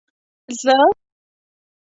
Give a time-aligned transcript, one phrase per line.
[0.61, 0.75] زه.